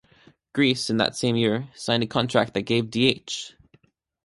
Gris, 0.53 0.89
in 0.89 0.97
that 0.97 1.15
same 1.15 1.35
year, 1.35 1.69
signed 1.75 2.01
a 2.01 2.07
contract 2.07 2.55
that 2.55 2.61
gave 2.63 2.89
D.-H. 2.89 3.53